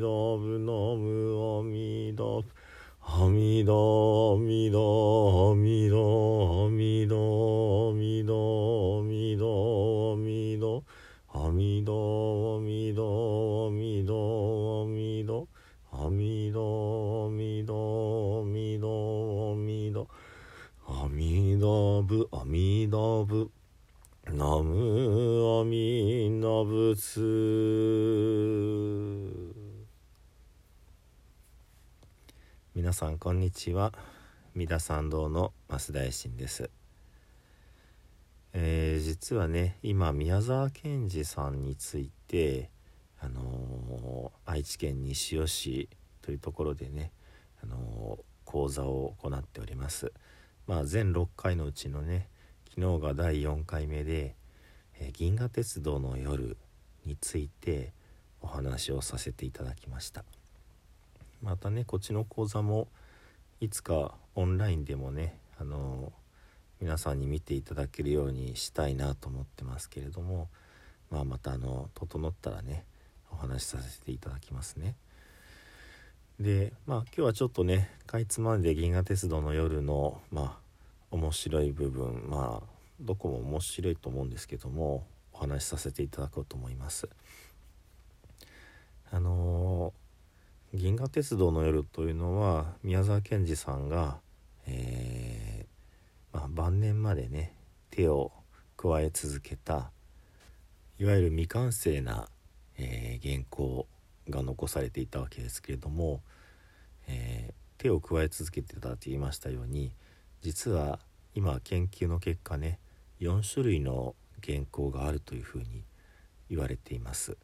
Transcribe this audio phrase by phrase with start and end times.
[0.00, 2.44] ムアミダブナムアミダブ
[3.02, 7.14] 阿弥陀阿弥陀阿弥陀阿弥陀
[7.88, 8.34] 阿弥陀
[9.00, 9.44] 阿弥陀
[9.88, 10.84] 阿弥陀
[11.32, 13.04] 阿弥陀阿弥陀
[13.66, 14.18] 阿弥陀
[14.56, 15.48] 阿弥陀
[15.90, 18.86] 阿弥陀阿弥陀阿弥陀
[19.50, 20.06] 阿弥陀
[20.86, 23.50] 阿弥陀仏阿弥陀仏
[24.32, 26.94] ナムアミナ仏
[32.80, 33.92] 皆さんこんにちは。
[34.54, 36.70] 三田参道の増大臣です、
[38.54, 42.70] えー実はね今宮沢賢治さんについて
[43.20, 45.90] あのー愛知県西尾市
[46.22, 47.12] というところでね、
[47.62, 50.10] あのー講座を行っております。
[50.66, 52.30] まあ全6回のうちのね
[52.74, 54.36] 昨日が第4回目で、
[54.98, 56.56] えー銀河鉄道の夜
[57.04, 57.92] について
[58.40, 60.24] お話をさせていただきました。
[61.42, 62.88] またねこっちの講座も
[63.60, 66.12] いつかオンラインでもねあの
[66.80, 70.48] 皆さんに見ていただけるようにしたいなと思ってますけれども、
[71.10, 72.84] まあ、またあの整ったらね
[73.30, 74.94] お話しさせていただきますね。
[76.38, 80.70] でまあ今日はちょっとねかいつまんで銀河鉄道の夜のまあ
[81.10, 82.66] 面白い部分まあ
[83.00, 87.08] どこも面白いと思うんですけどもお話しさせていただこうと思います。
[89.12, 89.92] あの
[90.72, 94.18] 銀河鉄道の夜というのは宮沢賢治さんが、
[94.68, 97.54] えーまあ、晩年までね
[97.90, 98.30] 手を
[98.76, 99.90] 加え続けた
[101.00, 102.28] いわゆる未完成な、
[102.78, 103.86] えー原稿
[104.28, 106.20] が残されていたわけですけれども、
[107.08, 109.94] えー手を加え続けてたと言いましたように
[110.42, 110.98] 実は
[111.34, 112.78] 今研究の結果ね
[113.20, 114.14] 4種類の
[114.44, 115.82] 原稿があるというふうに
[116.50, 117.38] 言われています。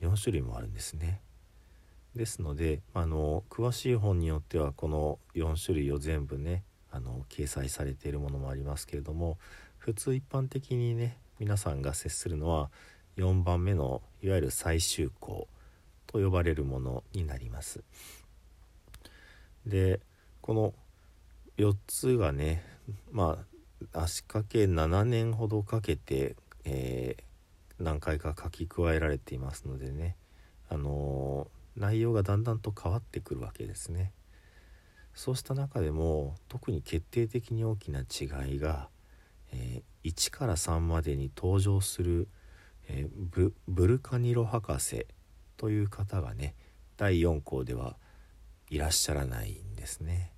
[0.00, 1.20] 4種類もあるんですね。
[2.18, 9.38] ですのであの詳しい本によってはこの4種類を全部ねあの掲載されているものもありますけれども
[9.78, 12.70] 普通一般的にね皆さんが接するのは
[13.16, 15.48] 4番目のいわゆる最終項
[16.06, 17.82] と呼ばれるものになります。
[19.64, 20.00] で
[20.40, 20.74] この
[21.56, 22.62] 4つがね
[23.10, 23.38] ま
[23.92, 27.28] あ足掛け7年ほどかけて、えー
[27.80, 30.16] 何回か書き加えられていますのでね
[30.68, 31.46] あの
[31.78, 34.12] 内容がだんだんと変わってくるわけですね。
[35.14, 38.88] そうした中でも特に決定的に大きな違いが、
[39.52, 42.28] えー1から3までに登場する、
[42.88, 45.06] えーブブルカニロ博士
[45.56, 46.54] という方がね
[46.96, 47.96] 第4項では
[48.70, 50.32] いらっしゃらないんですね。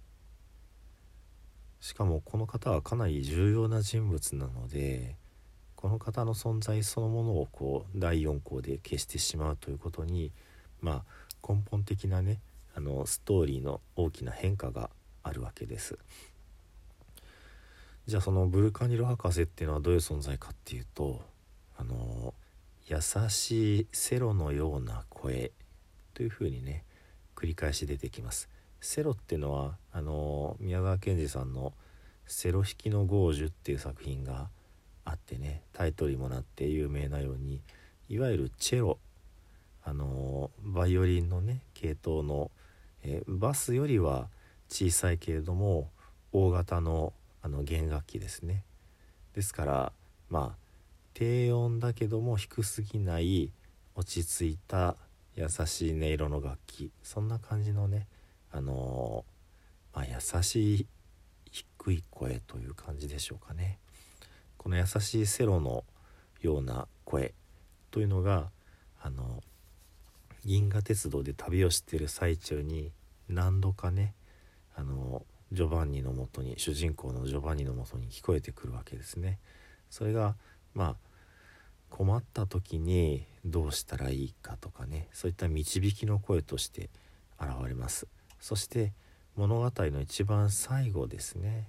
[1.81, 5.17] しかもこの方はかなり重要な人物なので
[5.77, 10.31] この方の存在そのものをこう第4項で消してしまうということに
[10.81, 11.05] まあ
[11.47, 12.41] 根本的なね
[12.75, 14.91] あのストーリーの大きな変化が
[15.23, 15.99] あるわけです。
[18.07, 21.21] じゃあそのブルカニロ博士っていうのはどういう存在かっていうと
[21.77, 22.35] あの
[22.87, 25.53] 優しいセロのような声
[26.15, 26.85] というふうにね
[27.37, 28.49] 繰り返し出てきます。
[28.81, 31.73] セロっていうのはあの宮沢賢治さんの
[32.27, 34.49] 「セロ弾きの豪樹」っていう作品が
[35.05, 37.61] あってねタイトルにもなって有名なように
[38.09, 38.99] いわゆるチェロ
[39.91, 42.53] あのバイオリンのね系統の、
[43.03, 44.29] えバスよりは
[44.69, 45.91] 小さいけれども
[46.31, 48.63] 大型のあの弦楽器ですね。
[49.35, 49.93] ですから
[50.29, 50.57] まあ
[51.13, 53.51] 低音だけども低すぎない
[53.97, 54.95] 落ち着いた
[55.35, 56.93] 優しい音色の楽器。
[57.03, 58.07] そんな感じのね
[58.53, 59.25] あの
[59.93, 60.87] まあ、優しい
[61.51, 63.81] 低い声という感じでしょうかね。
[64.57, 65.83] この優しいセロの
[66.43, 67.35] ような声
[67.91, 68.53] というのが
[69.03, 69.43] あの
[70.45, 72.93] 銀河鉄道で旅をしてる最中に
[73.29, 74.15] 何度かね
[74.75, 79.39] あのジョバンニのもとに主人公のジョバンニのもとに聞こえてくるわけですね。
[79.91, 80.37] それが
[80.75, 80.97] まあ
[81.91, 86.89] 困った時にどうしたらいいかとかねそういった導きの声として
[87.41, 88.07] 現れます。
[88.39, 88.93] そして
[89.37, 91.69] 物語の一番最後ですね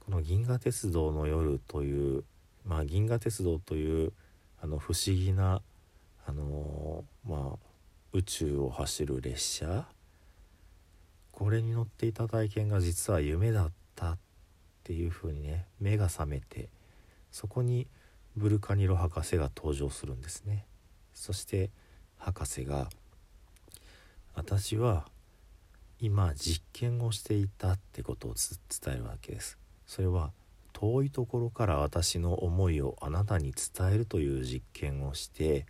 [0.00, 2.24] この「銀河鉄道の夜」という、
[2.64, 4.12] まあ、銀河鉄道という
[4.60, 5.62] あの不思議な
[6.26, 6.42] あの
[7.26, 7.58] まあ
[8.12, 9.86] 宇宙を走る列車。
[11.32, 14.18] これに乗っていた体験が実は夢だったっ
[14.82, 16.68] ていうふうにね目が覚めて
[17.30, 17.86] そこに
[18.36, 20.64] ブルカニロ博士が登場するんですね。
[21.14, 21.70] そして
[22.16, 22.88] 博士が
[24.34, 25.08] 「私は
[26.00, 29.58] 今実験をしていた」ってことを伝えるわけです。
[29.86, 30.32] それは
[30.72, 35.66] 遠いところから私の思いをあなたに伝えるという実験をして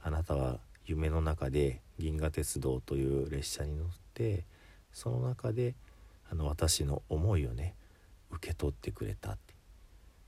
[0.00, 4.44] あなたは夢の中で銀河鉄道という列車に乗って
[4.92, 5.74] その中で
[6.30, 7.74] あの私の思いをね
[8.30, 9.32] 受け取ってくれた。
[9.32, 9.54] って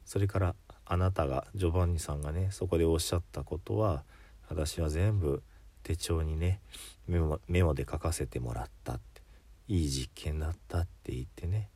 [0.04, 0.54] それから
[0.84, 4.04] あなたがジョバンニさんがねそこでおっしゃったことは
[4.48, 5.42] 私は全部
[5.82, 6.60] 手帳にね
[7.08, 8.94] メモメモで書かせてもらった。
[8.94, 9.22] って
[9.68, 11.70] いい実験だったって言ってね。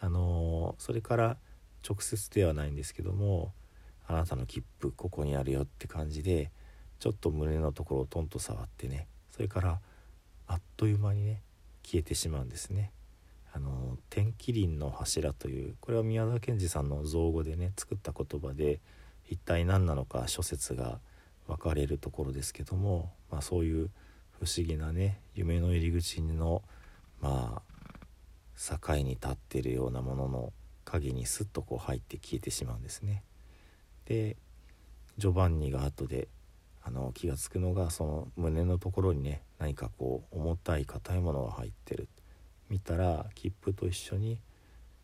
[0.00, 1.36] あのー、それから
[1.88, 3.52] 直接ではないんですけども
[4.06, 6.50] あなたの切符ここにあるよって感じで
[7.02, 9.80] ちょっと胸のところをトンと触ってねそれから
[10.46, 11.42] あっという間にね
[11.82, 12.92] 消えてしまうんですね。
[13.52, 18.78] あの天気輪の柱というこれは宮沢賢治さんの造語でね作った言葉で
[19.28, 21.00] 一体何なのか諸説が
[21.48, 23.90] 分かれるところですけども、まあ、そういう
[24.38, 26.62] 不思議なね夢の入り口の
[27.20, 30.52] まあ境に立ってるようなものの
[30.84, 33.24] 影にスッとこう入って消えてしまうんですね。
[34.04, 34.36] で
[35.18, 36.28] ジョバンニが後で
[36.84, 42.08] あの気が付くのがその胸のところにね何かこう重たい硬いものが入ってる
[42.68, 44.40] 見たら切符と一緒に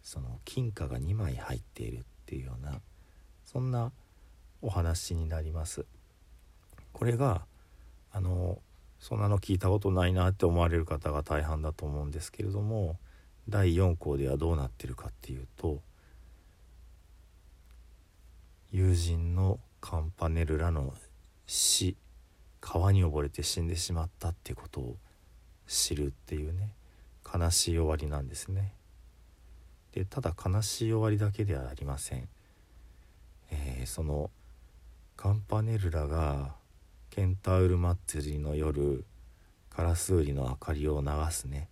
[0.03, 2.81] その金貨が2枚入っているっていうような
[3.45, 3.93] そんな
[4.61, 5.85] お話になります。
[6.93, 7.47] これが
[8.11, 8.59] あの
[8.99, 12.99] そんなの聞いたことないなって思われる方が大半だと思うんですけれども
[13.49, 15.81] 第4項ではどうなってるかっていうと
[18.73, 20.93] 友人のカンパネルらの
[21.49, 21.97] 死
[22.61, 24.97] 川に溺れて死んでしまったっていうことを
[25.67, 26.75] 知るっていうね
[27.25, 28.73] 悲しい終わりなんですね。
[29.93, 32.29] でただ悲しい終わりだけではありません、
[33.51, 34.31] えー、その
[35.17, 36.55] カンパネルラが
[37.11, 39.05] ケンタウル祭りの夜
[39.71, 41.69] カラスウリの明かりを流すね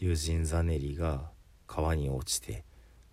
[0.00, 1.30] 友人ザネリが
[1.68, 2.64] 川に落ちて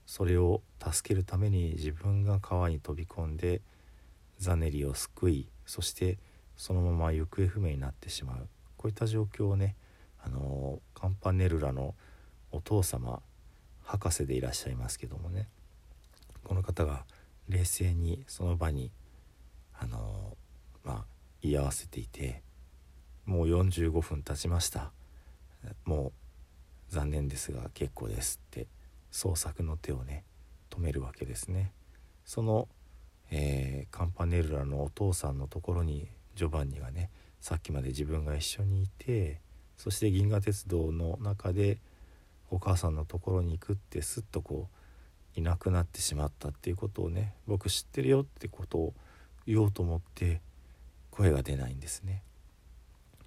[0.08, 3.62] それを助けるために自分が川に飛び込んで
[4.40, 6.18] ザネリを救いそして
[6.56, 8.48] そのまま行方不明になってしまう。
[8.78, 9.76] こういった状況をね
[10.24, 11.96] あのカンパネルラの
[12.52, 13.22] お父様
[13.84, 15.48] 博士でいらっしゃいますけどもね。
[16.44, 17.06] この方が
[17.50, 18.92] 冷静にその場に
[19.80, 20.38] あの
[20.84, 21.06] まあ
[21.42, 22.42] 言い合わせていて
[23.26, 24.92] もう45分経ちました。
[25.86, 26.14] も
[26.90, 28.68] う残念ですが結構ですって
[29.12, 30.24] 捜索の手をね
[30.70, 31.72] 止めるわけですね。
[32.26, 32.68] その
[33.32, 37.10] えー、カンパネルラのお父さんのところにジョバンニがね
[37.42, 39.40] さっきまで自分が一緒にいて
[39.78, 41.78] そして銀河鉄道の中で
[42.50, 44.70] お母さんのところに行くってすっとこ
[45.36, 48.94] ういなくなってしまったっていうことをね僕知ってるよってことを
[49.46, 50.42] 言おうと思って
[51.12, 52.24] 声が出ないんですね。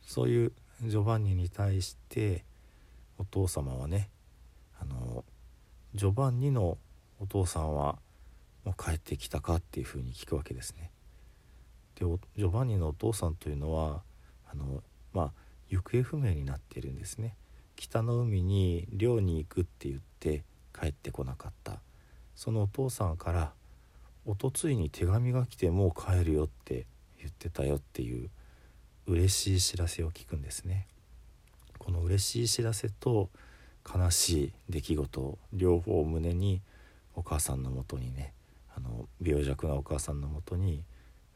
[0.02, 0.52] そういう
[0.82, 2.44] ジョバンニに対して
[3.18, 4.08] お父様はね
[4.80, 5.24] あの
[5.94, 6.78] ジョバンニの
[7.20, 7.98] お父さんは
[8.64, 10.90] もう帰ってきたかっていうふうに聞くわけですね。
[11.94, 14.02] でジョバンニのお父さんというのは
[14.50, 15.32] あのまあ
[15.68, 17.36] 行方不明になっているんですね。
[17.76, 20.44] 北の海に漁に行くって言って
[20.78, 21.80] 帰ってこなかった
[22.34, 23.52] そのお父さんから
[24.26, 26.86] おとついに手紙が来てもう帰るよって
[27.18, 28.28] 言ってたよっていう
[29.06, 30.86] 嬉しい知らせを聞くんですね
[31.78, 33.30] この嬉しい知らせと
[33.88, 36.60] 悲しい出来事両方を胸に
[37.14, 38.34] お母さんのもとにね
[38.76, 40.84] あの病弱なお母さんのもとに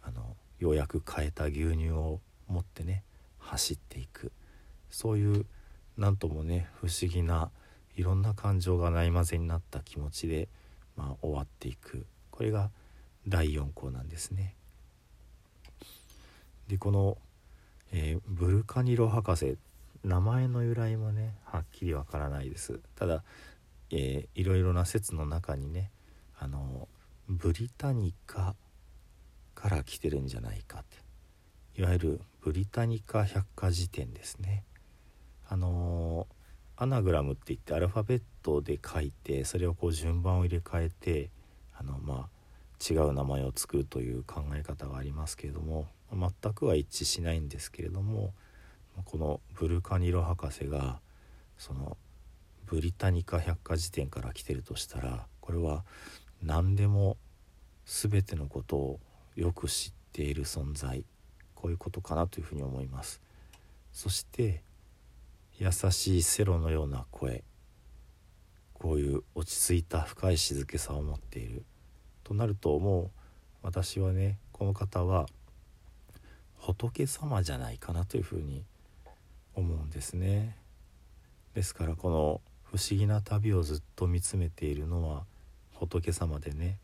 [0.02, 3.02] あのようやく変えた牛乳を持ってね
[3.38, 4.32] 走っていく。
[4.90, 5.46] そういう
[5.96, 7.50] 何ともね不思議な
[7.96, 10.48] いろんな感情がないまぜになった気持ちで、
[10.96, 12.06] まあ、終わっていく。
[12.30, 12.70] これが
[13.28, 14.54] 第4項なんですね。
[16.68, 17.18] でこの、
[17.92, 19.58] えー、ブルカニロ博士
[20.02, 22.80] 名前の由来もねはっきりわからないです。
[22.96, 23.22] ただ、
[23.90, 25.90] えー、いろいろな説の中にね
[26.38, 26.88] あの
[27.28, 28.54] ブリタニカ
[29.54, 30.98] から来てるんじゃないかって。
[31.76, 34.64] いわゆるブリタニカ百科事典ですね。
[35.48, 41.30] あのー、アナグラムって言ってアルファベットで書いてそれをこう順番を入れ替えて
[41.74, 42.34] あのまあ
[42.92, 48.34] 違う名前を作るという考え方がありますけれども全くは一致しないんですけれども
[49.04, 51.00] このブルカニロ博士が
[51.58, 51.96] その
[52.66, 55.84] ブリタニカ百科事典から来てるとしたらこれは
[56.44, 57.16] 何でも
[57.86, 59.00] 全てのことを
[59.34, 61.04] よく知っている存在
[61.54, 63.22] こういうことかなというふうに思います
[63.92, 64.62] そして
[65.58, 67.44] 優しいセロのような声
[68.74, 71.64] こういう落ち着いた深い静けさを持っている
[72.22, 73.10] となるともう
[73.62, 75.26] 私はねこの方は
[76.58, 78.64] 仏様じゃないかなというふうに
[79.54, 80.56] 思うんですね。
[81.54, 85.24] ですからこの不思議な旅をずっと見つめているのは
[85.86, 86.78] 仏様でね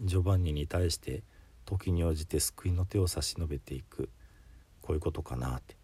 [0.00, 1.22] ジョバンニに対して
[1.64, 4.08] 時に応じて救いの手を差し伸べていく。
[4.84, 5.76] こういうことかなって。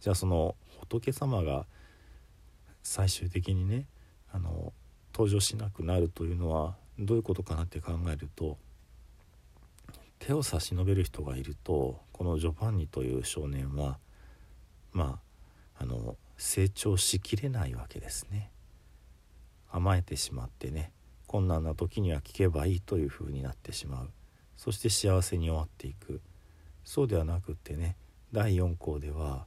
[0.00, 1.64] じゃあその仏様が
[2.82, 3.86] 最終的にね
[4.30, 4.74] あの
[5.14, 8.58] 登場しなくなるというのはどういうことかなって考えると
[10.18, 13.98] 手を差し伸べる人がいるとこのジョバンニという少年は
[14.92, 15.20] ま
[15.78, 18.50] ああの成長しきれないわけですね。
[19.70, 20.92] 甘えてしまってね。
[21.32, 24.10] 困難な時には聞けばいいというふうになってしまう。
[24.58, 26.20] そして幸せに終わっていく。
[26.84, 27.96] そうではなくってね
[28.32, 29.46] 第4項では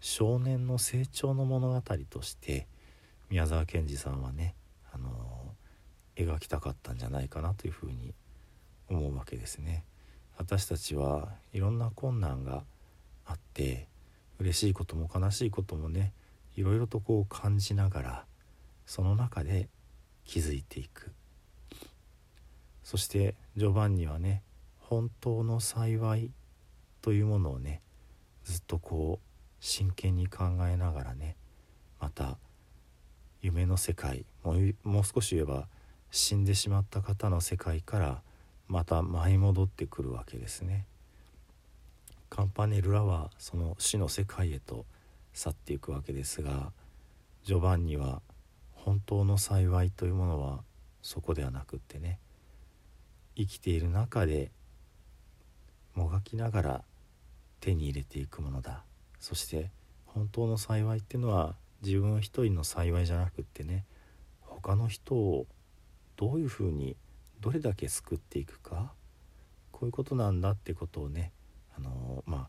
[0.00, 2.66] 少年の成長の物語として
[3.28, 4.54] 宮沢賢治さんはね、
[4.94, 5.10] あの、
[6.16, 8.14] 描きたかったんじゃないかなというふうに
[8.88, 9.84] 思うわけですね。
[10.38, 12.62] 私たちはいろんな困難が
[13.26, 13.88] あって
[14.38, 16.12] 嬉しいことも悲しいこともね
[16.56, 18.24] いろいろとこう感じながら
[18.84, 19.68] その中で
[20.24, 21.10] 気づいていく。
[22.86, 24.44] そしてジョバンニはね
[24.78, 26.30] 本当の幸い
[27.02, 27.82] というものをね
[28.44, 29.26] ずっとこう
[29.58, 31.34] 真剣に考えながらね
[32.00, 32.38] また
[33.42, 34.52] 夢の世界も
[35.00, 35.66] う少し言えば
[36.12, 38.22] 死んでしまった方の世界から
[38.68, 40.86] また舞い戻ってくるわけですね。
[42.30, 44.86] カンパネルラはその死の世界へと
[45.32, 46.70] 去っていくわけですが
[47.42, 48.22] ジョバンニは
[48.74, 50.60] 本当の幸いというものは
[51.02, 52.20] そこではなくってね
[53.36, 54.50] 生きている中で
[55.94, 56.84] もがきながら
[57.60, 58.82] 手に入れていくものだ。
[59.20, 59.70] そして
[60.06, 63.84] 本当の幸いっていうのは自分一人の幸いじゃなくってね
[64.40, 65.46] 他の人を
[66.16, 66.96] どういうふうに
[67.40, 68.92] どれだけ救っていくか
[69.72, 71.32] こういうことなんだってことをね
[71.76, 72.48] あのまあ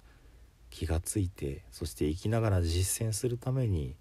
[0.70, 3.96] 気がついてそして生きながら実践するために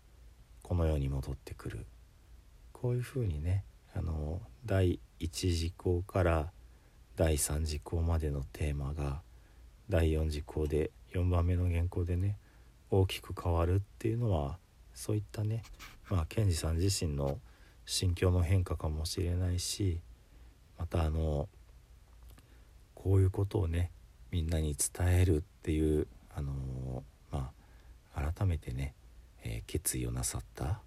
[0.63, 1.87] この世に戻ってくる。
[2.73, 3.65] こういうふうにね
[3.95, 6.53] あの第1次項から
[7.17, 9.23] 第3次項までのテーマが
[9.89, 12.37] 第4次項で4番目の原稿でね
[12.91, 14.59] 大きく変わるっていうのは
[14.95, 15.63] そういったね
[16.11, 17.39] まあ賢治さん自身の
[17.87, 20.01] 心境の変化かもしれないし
[20.79, 21.49] またあの
[22.95, 23.91] こういうことをね
[24.31, 26.53] みんなに伝えるっていうあの
[27.33, 27.51] ま
[28.15, 28.95] あ改めてね、
[29.43, 30.81] えー、決意をなさった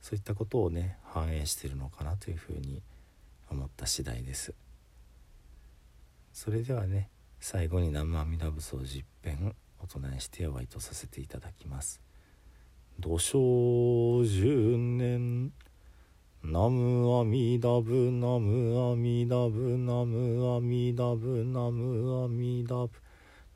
[0.00, 2.80] そういったことをね反映してるのかなというふうに
[3.50, 4.54] 思った次第です。
[6.34, 12.00] それではね最後に南無阿弥陀仏を十遍お唱えしてお会いとさせていただきます。
[12.98, 15.52] 土生十年
[16.42, 22.90] ナムアミダブナムアミダブナムアミダブナムアミダブ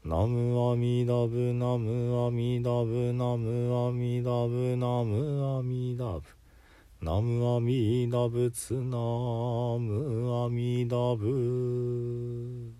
[0.04, 6.37] ナムアミダブナムアミダブナムアミダブナムアミダブ
[7.00, 12.77] 南無阿弥陀仏南無阿弥陀仏。